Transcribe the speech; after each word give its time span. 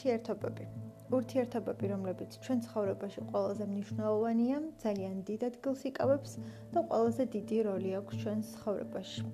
ურთიერთობები. 0.00 0.64
ურთიერთობები, 1.12 1.88
რომლებიც 1.92 2.36
ჩვენ 2.40 2.60
ცხოვრებაში 2.64 3.20
ყველაზე 3.30 3.64
მნიშვნელოვანია, 3.68 4.58
ძალიან 4.80 5.16
დიდ 5.28 5.42
ადგილს 5.48 5.80
იკავებს 5.90 6.32
და 6.72 6.80
ყველაზე 6.88 7.24
დიდი 7.34 7.58
როლი 7.68 7.90
აქვს 8.00 8.14
ჩვენ 8.22 8.38
ცხოვრებაში. 8.48 9.24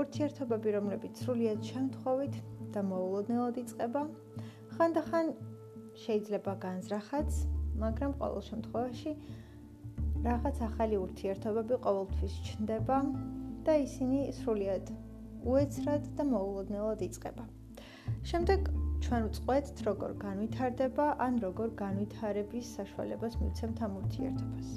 ურთიერთობები, 0.00 0.68
რომლებიც 0.76 1.12
სრულიად 1.20 1.60
შემთხვევით 1.72 2.34
და 2.72 2.80
მოულოდნელად 2.88 3.56
იწყება, 3.62 4.02
ხანდახან 4.76 5.26
შეიძლება 6.04 6.52
განზრახაც, 6.64 7.30
მაგრამ 7.82 8.12
ყოველ 8.16 8.42
შემთხვევაში 8.48 9.12
რაღაც 10.24 10.56
ახალი 10.72 10.96
ურთიერთობები 11.04 11.74
ყოველთვის 11.84 12.34
ჩნდება 12.48 12.98
და 13.68 13.72
ისინი 13.84 14.32
სრულიად 14.40 14.86
უეცრად 15.44 16.02
და 16.16 16.24
მოულოდნელად 16.32 17.00
იწყება. 17.10 17.44
შემდეგ 18.30 18.81
ჩვენ 19.02 19.24
ვწყვეტთ 19.28 19.80
როგორ 19.86 20.12
განვითარდება 20.22 21.06
ან 21.26 21.38
როგორ 21.44 21.70
განვითარების 21.80 22.66
საშუალებას 22.78 23.34
მიცემთ 23.42 23.82
ამ 23.86 23.96
ურთიერთობას. 24.00 24.68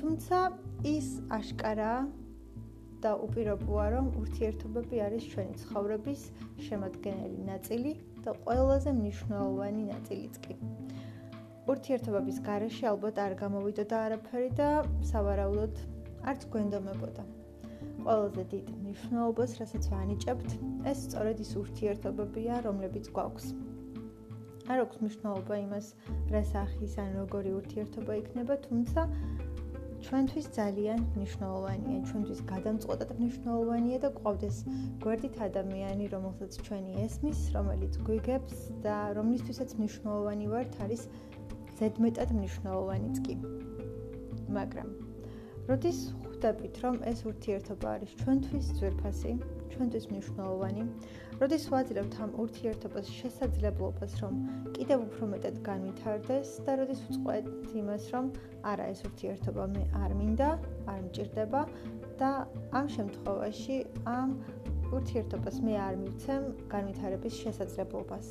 თუმცა 0.00 0.38
ის 0.90 1.08
აშკარა 1.38 1.92
და 3.04 3.12
უპირობოა 3.26 3.86
რომ 3.96 4.12
ურთიერთობები 4.22 5.00
არის 5.06 5.24
ჩვენი 5.32 5.54
ცხოვრების 5.62 6.20
შემადგენელი 6.68 7.40
ნაწილი 7.48 7.92
და 8.24 8.36
ყველაზე 8.44 8.90
მნიშვნელოვანი 9.00 9.82
ნაწილიც 9.92 10.40
კი. 10.44 10.54
ურთიერთობების 11.72 12.38
გარეშე 12.48 12.86
ალბათ 12.92 13.24
არ 13.26 13.34
გამოვიდოდა 13.42 13.96
არაფერი 14.06 14.50
და 14.60 14.70
სავარაუდოდ 15.12 15.84
არც 16.30 16.50
გვენდომებოდა. 16.52 17.39
ყველაზე 18.04 18.44
დიდ 18.52 18.66
მნიშვნელობას, 18.82 19.50
რასაც 19.60 19.84
ვანიჭებთ, 19.92 20.48
ეს 20.90 20.98
სწორედ 21.06 21.42
ის 21.44 21.50
ურთიერთობებია, 21.62 22.54
რომლებიც 22.66 23.10
გვაქვს. 23.16 23.46
არ 24.70 24.78
აქვს 24.84 25.00
მნიშვნელობა 25.02 25.54
იმას, 25.66 25.86
რა 26.32 26.42
სახის 26.52 26.92
ან 27.02 27.10
როგორი 27.20 27.50
ურთიერთობა 27.60 28.12
იქნება, 28.22 28.54
თუმცა 28.66 29.00
ჩვენთვის 30.04 30.46
ძალიან 30.56 31.00
მნიშვნელოვანია, 31.16 31.98
ჩვენთვის 32.08 32.40
გადამწყვეტად 32.52 33.10
მნიშვნელოვანია 33.20 33.98
და 34.04 34.10
ყავდეს 34.20 34.56
გვერდით 35.04 35.36
ადამიანი, 35.48 36.04
რომელსაც 36.14 36.52
ჩვენი 36.66 36.92
ესმის, 37.04 37.40
რომელიც 37.56 37.98
გვიგებს 38.06 38.56
და 38.86 38.96
რომლისთვისაც 39.18 39.76
მნიშვნელოვანი 39.80 40.46
ვართ, 40.54 40.72
არის 40.86 41.02
ზედმეტად 41.80 42.32
მნიშვნელოვანიც 42.38 43.16
კი. 43.26 43.34
მაგრამ 44.56 44.88
როდის 45.68 45.98
ხვდებით, 46.40 46.76
რომ 46.80 46.94
ეს 47.04 47.18
ურთიერთობა 47.28 47.88
არის 48.00 48.12
ჩვენთვის 48.20 48.68
ძვირფასი, 48.80 49.32
ჩვენთვის 49.72 50.04
მნიშვნელოვანი, 50.10 50.84
როდის 51.36 51.64
ვაძლევთ 51.72 52.14
ამ 52.24 52.30
ურთიერთობას 52.44 53.10
შესაძლებლობას, 53.12 54.12
რომ 54.24 54.38
კიდევ 54.72 55.04
უფრო 55.04 55.28
მეტად 55.32 55.56
განვითარდეს 55.68 56.48
და 56.64 56.72
როდის 56.80 57.00
ვწყვეტ 57.10 57.44
იმას, 57.76 58.04
რომ 58.16 58.24
არა 58.72 58.84
ეს 58.88 59.00
ურთიერთობა 59.10 59.64
მე 59.76 59.84
არ 60.00 60.12
მინდა, 60.16 60.50
არ 60.88 61.00
მჭირდება 61.04 61.62
და 62.16 62.30
ამ 62.72 62.86
შემთხვევაში 62.96 63.76
ამ 64.16 64.28
ურთიერთობას 64.96 65.56
მე 65.60 65.74
არ 65.76 65.94
მივცემ 66.00 66.44
განვითარების 66.72 67.34
შესაძლებლობას. 67.44 68.26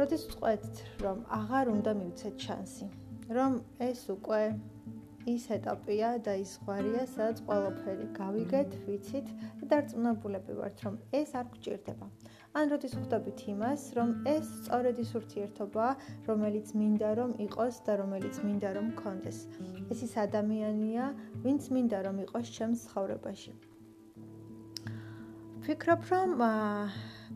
როდის 0.00 0.22
ვწყვეტ, 0.32 0.64
რომ 1.04 1.18
აღარ 1.28 1.66
უნდა 1.76 1.92
მივცეთ 2.00 2.36
შანსი, 2.40 2.86
რომ 3.36 3.60
ეს 3.84 4.00
უკვე 4.16 4.42
ის 5.30 5.44
ეტაპია 5.54 6.18
და 6.26 6.34
ის 6.42 6.52
ღვარია, 6.64 7.02
სადაც 7.14 7.42
ყველაფერი 7.46 8.06
გავიგეთ, 8.16 8.70
ვიცით 8.86 9.28
და 9.60 9.68
დარწმუნებულები 9.72 10.56
ვართ, 10.58 10.82
რომ 10.86 10.96
ეს 11.14 11.34
არ 11.38 11.46
გჭირდება. 11.54 12.06
ან 12.52 12.68
როდის 12.68 12.94
ხვდებით 12.98 13.38
იმას, 13.48 13.82
რომ 13.96 14.08
ეს 14.28 14.48
სწორედ 14.60 14.98
ის 15.04 15.10
ურთიერთობაა, 15.18 15.92
რომელიც 16.28 16.72
მინდა 16.76 17.10
რომ 17.18 17.30
იყოს 17.46 17.76
და 17.86 17.92
რომელიც 18.02 18.36
მინდა 18.44 18.70
რომ 18.76 18.86
მქონდეს. 18.92 19.38
ეს 19.92 19.98
ის 20.06 20.14
ადამიანია, 20.26 21.04
ვინც 21.44 21.62
მინდა 21.72 21.98
რომ 22.06 22.16
იყოს 22.26 22.46
ჩემს 22.56 22.80
ცხოვრებაში. 22.90 23.52
ფიქრობ, 25.64 26.00
რომ 26.12 26.30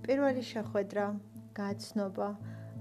პირველი 0.04 0.42
შეხვედრა, 0.52 1.04
გაცნობა 1.56 2.28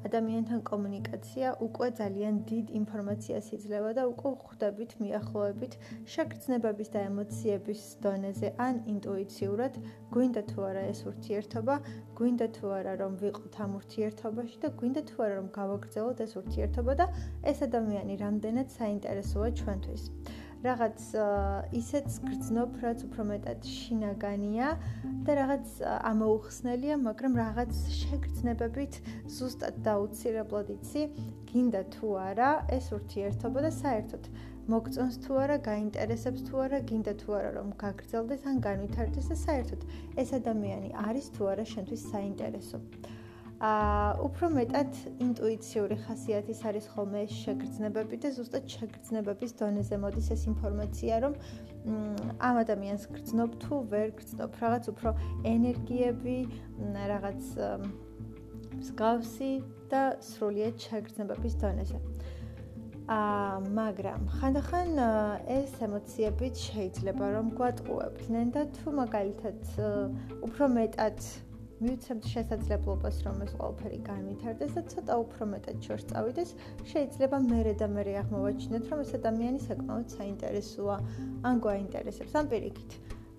ადამიანთან 0.05 0.59
კომუნიკაცია 0.69 1.51
უკვე 1.67 1.87
ძალიან 1.99 2.35
დიდ 2.49 2.65
ინფორმაციას 2.79 3.47
იძლევა 3.57 3.91
და 3.97 4.03
უკვე 4.11 4.31
ხვდებით 4.45 4.91
მიახლოებით 5.03 5.77
შეგრძნებების 6.15 6.89
და 6.95 6.99
ემოციების 7.09 7.81
დონეზე 8.05 8.51
ან 8.67 8.75
ინტუიციურად 8.93 9.79
გვინდა 10.13 10.41
თუ 10.51 10.59
არა 10.69 10.83
ეს 10.93 11.01
ურთიერთობა, 11.11 11.75
გვინდა 12.21 12.47
თუ 12.55 12.65
არა 12.79 12.93
რომ 13.01 13.13
ვიყოთ 13.25 13.55
ამ 13.65 13.71
ურთიერთობაში 13.81 14.57
და 14.63 14.73
გვინდა 14.79 15.01
თუ 15.09 15.17
არა 15.25 15.35
რომ 15.41 15.47
გავაგრძელოთ 15.59 16.25
ეს 16.25 16.33
ურთიერთობა 16.41 16.93
და 17.01 17.05
ეს 17.51 17.59
ადამიანი 17.69 18.15
რამდენად 18.25 18.67
საინტერესოა 18.79 19.49
ჩვენთვის. 19.59 20.03
რაღაც 20.63 21.01
ისეც 21.77 22.17
გრძნობ, 22.25 22.77
რაც 22.85 23.03
უფრო 23.07 23.25
მეტად 23.31 23.67
შინაგანია 23.67 24.69
და 25.27 25.31
რაღაც 25.41 25.67
ამოუხსნელია, 26.11 26.95
მაგრამ 27.03 27.33
რაღაც 27.41 27.73
შეგრძნებებით 27.99 28.99
ზუსტად 29.37 29.81
დაუცირებლად 29.87 30.71
იცი, 30.77 31.03
გინდა 31.51 31.81
თუ 31.95 32.07
არა 32.29 32.51
ეს 32.77 32.91
ურთიერთობა 32.97 33.59
და 33.67 33.71
საერთოდ 33.81 34.23
მოგწონს 34.65 35.17
თუ 35.21 35.33
არა, 35.43 35.57
გაინტერესებს 35.65 36.41
თუ 36.47 36.63
არა, 36.65 36.79
გინდა 36.89 37.13
თუ 37.21 37.35
არა 37.37 37.51
რომ 37.59 37.69
გაგრძელდეს 37.83 38.47
ან 38.49 38.55
განვითარდეს 38.65 39.29
და 39.29 39.37
საერთოდ 39.45 39.81
ეს 40.23 40.33
ადამიანი 40.39 40.89
არის 41.05 41.29
თუ 41.37 41.53
არა 41.53 41.65
შენთვის 41.73 42.01
საინტერესო. 42.15 42.81
აა 43.65 44.09
უფრო 44.25 44.47
მეტად 44.55 44.97
ინტუიციური 45.25 45.95
ხასიათის 46.05 46.59
არის 46.69 46.85
ხოლმე 46.93 47.21
შეგრძნებები 47.31 48.17
და 48.25 48.29
ზუსტად 48.37 48.65
შეგრძნებების 48.75 49.55
დონეზე 49.61 49.99
მოდის 50.03 50.27
ეს 50.35 50.43
ინფორმაცია, 50.51 51.19
რომ 51.25 51.33
ამ 52.49 52.55
ადამიანს 52.63 53.03
გრძნობ 53.15 53.55
თუ 53.63 53.79
ვერ 53.93 54.11
გრძნობ, 54.19 54.59
რაღაც 54.63 54.89
უფრო 54.93 55.09
ენერგიები, 55.53 56.37
რაღაც 57.13 57.41
მსგავსი 58.81 59.51
და 59.91 60.03
სრულიად 60.29 60.75
შეგრძნებების 60.87 61.55
დონეზე. 61.63 61.97
აა 63.05 63.57
მაგრამ 63.77 64.21
ხანდახან 64.35 64.89
ეს 65.55 65.73
ემოციებიც 65.87 66.55
შეიძლება 66.73 67.25
რომ 67.37 67.51
გვატყუებდნენ 67.59 68.47
და 68.55 68.63
თუ 68.77 68.93
მაგალითად 68.99 69.59
უფრო 70.41 70.65
მეტად 70.77 71.17
მივცემთ 71.83 72.27
შესაძლებლობას, 72.31 73.17
რომ 73.25 73.41
ეს 73.45 73.51
ყველაფერი 73.59 73.99
განვითარდეს 74.07 74.75
და 74.77 74.83
ცოტა 74.91 75.17
უფრო 75.23 75.47
მეტად 75.53 75.77
შორს 75.83 76.05
წავიდეს, 76.11 76.53
შეიძლება 76.91 77.37
მერე 77.49 77.73
და 77.81 77.87
მერე 77.95 78.13
აღმოვაჩინოთ, 78.21 78.85
რომ 78.91 79.03
ეს 79.03 79.11
ადამიანი 79.19 79.59
საკმაოდ 79.65 80.07
საინტერესოა, 80.15 80.97
ან 81.51 81.55
გვაინტერესებს, 81.65 82.33
ან 82.39 82.45
პირიქით. 82.53 82.91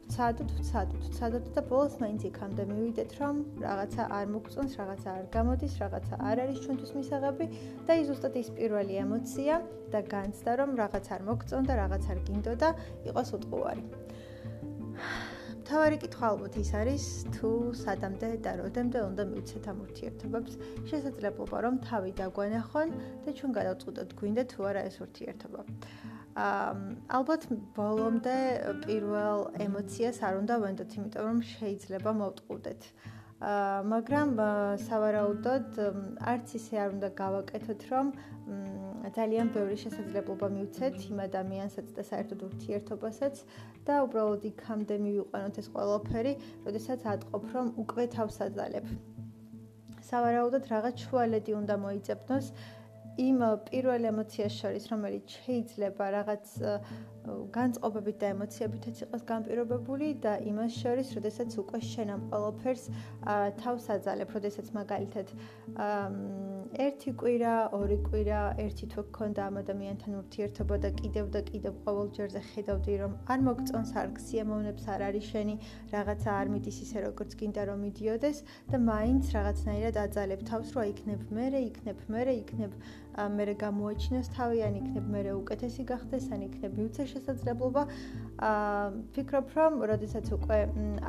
ვცადოთ, 0.06 0.50
ვცადოთ, 0.60 1.06
ვცადოთ 1.10 1.46
და 1.56 1.62
ბოლოს 1.66 1.94
მაინც 1.98 2.26
იქამდე 2.28 2.64
მივიდეთ, 2.70 3.10
რომ 3.20 3.40
რაღაცა 3.64 4.02
არ 4.18 4.26
მოგწონს, 4.34 4.76
რაღაცა 4.80 5.08
არ 5.18 5.24
გამოდის, 5.34 5.74
რაღაცა 5.82 6.14
არ 6.30 6.42
არის 6.44 6.58
ჩვენთვის 6.62 6.92
მისაღები 6.98 7.46
და 7.88 7.92
ის 8.00 8.06
ზუსტად 8.10 8.34
ის 8.42 8.48
პირველი 8.58 8.94
ემოცია 9.02 9.54
და 9.90 10.00
განცდა, 10.14 10.50
რომ 10.62 10.70
რაღაც 10.82 11.06
არ 11.16 11.22
მოგწონდა, 11.30 11.72
რაღაც 11.82 12.04
არ 12.12 12.18
გინდოდა, 12.28 12.68
იყოს 13.10 13.28
უტყუარი. 13.40 13.84
თავარი 15.66 15.96
კითხვა 15.98 16.28
ალბათ 16.30 16.56
ის 16.62 16.68
არის 16.78 17.04
თუ 17.34 17.48
სადამდე 17.74 18.28
და 18.44 18.52
როდემდე 18.60 19.00
უნდა 19.02 19.22
მივცეთ 19.30 19.64
ამ 19.72 19.78
ურთიერთობებს. 19.86 20.52
შესაძლებლობა 20.90 21.56
რომ 21.66 21.74
თავი 21.86 22.12
დაგვანახონ 22.20 22.92
და 23.26 23.30
ჩვენ 23.38 23.50
გადავწყვეტოთ 23.58 24.10
გვინდა 24.20 24.44
თუ 24.52 24.60
არა 24.70 24.82
ეს 24.90 24.96
ურთიერთობა. 25.06 25.60
აა 26.36 26.70
ალბათ 27.18 27.42
ბოლომდე 27.74 28.36
პირველ 28.86 29.40
ემოციას 29.66 30.18
არ 30.22 30.34
უნდა 30.42 30.54
ვენდოთ 30.62 30.90
იმიტომ 30.96 31.24
რომ 31.30 31.38
შეიძლება 31.50 32.10
მოვტყუდეთ. 32.22 32.82
აა 33.50 33.82
მაგრამ 33.92 34.28
სავარაუდოდ 34.86 35.68
არც 36.32 36.46
ისე 36.58 36.74
არ 36.84 36.88
უნდა 36.96 37.08
გავაკეთოთ 37.22 37.82
რომ 37.90 38.06
ძალიან 39.14 39.50
ბევრი 39.54 39.76
შესაძლებლობა 39.82 40.48
მივცეთ 40.56 40.96
იმ 41.10 41.18
ადამიანსაც 41.26 41.92
და 41.96 42.02
საერთოდ 42.10 42.40
ურთიერთობასაც 42.46 43.34
და 43.86 43.94
უბრალოდ 44.06 44.46
იქამდე 44.50 44.96
მივიყვანოთ 45.06 45.60
ეს 45.62 45.68
ყველაფერი, 45.74 46.32
როდესაც 46.66 47.00
ატყობ 47.14 47.44
რომ 47.54 47.68
უკვე 47.82 48.04
თავს 48.16 48.36
აძალებ. 48.46 48.86
სავარაუდოდ 50.06 50.64
რაღაც 50.70 50.96
შუალედი 51.06 51.52
უნდა 51.60 51.74
მოიწებნოს 51.82 52.46
იმ 53.16 53.38
პირველ 53.68 54.10
ემოციას 54.12 54.54
შორის, 54.60 54.84
რომელიც 54.92 55.36
შეიძლება 55.46 56.04
რაღაც 56.16 56.44
განწყობებით 57.26 58.16
და 58.22 58.28
ემოციებითაც 58.34 59.00
იყოს 59.06 59.22
განპირობებული 59.26 60.08
და 60.22 60.36
იმას 60.46 60.72
შორის, 60.82 61.08
როდესაც 61.16 61.56
უკვე 61.62 61.80
შენ 61.82 62.12
ამ 62.14 62.22
ყველაფერს 62.30 62.84
თავს 63.62 63.84
აძალებ, 63.96 64.28
როდესაც 64.36 64.66
მაგალითად 64.76 65.32
ერთი 66.86 67.10
კვირა, 67.20 67.54
ორი 67.78 67.98
კვირა, 68.06 68.40
ერთი 68.62 68.86
თუ 68.92 69.04
გქონდა 69.10 69.42
ამ 69.48 69.58
ადამიანთან 69.62 70.12
ურთიერთობა 70.20 70.76
და 70.84 70.90
კიდევ 71.00 71.26
და 71.34 71.40
კიდევ 71.50 71.74
ყოველ 71.86 72.08
ჯერზე 72.16 72.42
ხედავდი, 72.50 72.94
რომ 73.02 73.12
არ 73.32 73.40
მოგწონს, 73.48 73.90
არ 73.96 74.08
გსიამოვნებს, 74.18 74.84
არ 74.94 75.00
არის 75.08 75.24
შენი 75.32 75.54
რაღაცა 75.94 76.30
არ 76.36 76.46
მიდის 76.54 76.78
ისე 76.86 76.98
როგორც 77.06 77.30
გინდა 77.40 77.62
რომ 77.70 77.78
მიდიოდეს 77.86 78.38
და 78.70 78.76
მაინც 78.90 79.24
რაღაცნაირად 79.36 79.96
აძალებ 80.04 80.40
თავს, 80.50 80.68
რომ 80.74 80.82
აიქნებ 80.86 81.20
მე, 81.34 81.46
იქნებ 81.70 81.98
მე, 82.12 82.22
იქნებ 82.42 82.72
მე 83.16 83.52
გამოაჩინოს 83.60 84.28
თავი, 84.36 84.58
ან 84.68 84.74
იქნებ 84.80 85.06
მე 85.12 85.20
უკეთესი 85.32 85.82
გახდეს, 85.88 86.24
ან 86.36 86.40
იქნებ 86.46 86.72
მიუცე 86.78 87.04
შესაძლებლობა. 87.12 87.82
აა 88.48 88.88
ფიქრობ, 89.16 89.46
რომ 89.56 89.72
როდესაც 89.92 90.26
უკვე 90.36 90.58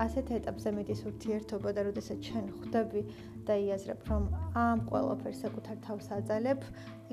ასეთ 0.05 0.27
ეტაპზე 0.39 0.69
მიდის 0.77 1.01
ურთიერთობა 1.11 1.69
და 1.75 1.81
როდესაც 1.89 2.17
ჩვენ 2.27 2.45
ხვდები 2.55 3.01
და 3.47 3.55
იაზრებ, 3.63 4.01
რომ 4.11 4.23
ამ 4.65 4.83
ყველაფერს 4.89 5.41
საკუთარ 5.45 5.77
თავს 5.87 6.07
აძალებ, 6.17 6.59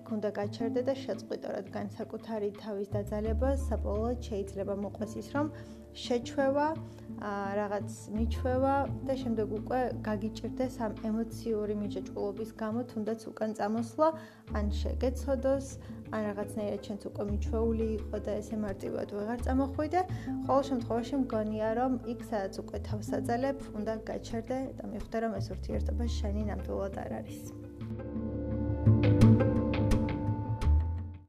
იქ 0.01 0.07
უნდა 0.17 0.31
გაჩერდე 0.41 0.81
და 0.89 0.95
შეწყვიტო, 1.05 1.49
რადგან 1.59 1.87
საკუთარი 1.99 2.51
თავის 2.63 2.89
დაძალება 2.95 3.51
საბოლოოდ 3.69 4.19
შეიძლება 4.29 4.75
მოყვეს 4.85 5.13
ის, 5.23 5.29
რომ 5.37 5.47
შეჩვევა 5.95 6.69
რაღაც 7.59 7.89
მიჩვევა 8.19 8.75
და 9.07 9.15
შემდეგ 9.23 9.53
უკვე 9.59 9.81
გაგიჭirdეს 10.09 10.79
ამ 10.87 10.93
ემოციური 11.11 11.75
მიჯაჭვობის 11.83 12.51
გამო 12.63 12.81
თუნდაც 12.91 13.21
უკან 13.31 13.55
წამოსვლა 13.59 14.09
ან 14.59 14.67
შეგეცოდოს 14.81 15.69
ან 16.15 16.21
რაღაცნაირად 16.29 16.81
ჩვენც 16.87 17.03
უკვე 17.11 17.25
მიჩვეული 17.31 17.87
იყო 17.99 18.17
და 18.27 18.33
ესე 18.41 18.57
მარტივად 18.65 19.09
ვეღარ 19.19 19.41
წამოხვიდე 19.47 20.01
ყოველ 20.47 20.65
შემთხვევაში 20.71 21.15
მგონია 21.25 21.69
რომ 21.81 21.93
იქ 22.15 22.21
სადაც 22.31 22.55
უკვე 22.63 22.79
თავს 22.89 23.09
აძალებ 23.19 23.59
უნდა 23.83 23.95
გაჩერდე 24.13 24.59
და 24.79 24.85
მიხვდე 24.95 25.17
რომ 25.27 25.37
ეს 25.43 25.47
ურთიერთობა 25.57 26.05
შენი 26.19 26.43
ნამდვილად 26.55 26.95
არ 27.05 27.13
არის. 27.21 27.43
Thank 28.95 29.23
you 29.23 29.24